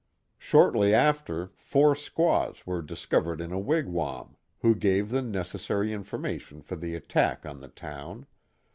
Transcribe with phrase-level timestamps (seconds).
[0.39, 6.75] Shortly after, four squaws were discovered in a wigwam, who gave the necessary information for
[6.75, 8.25] the attack on the town.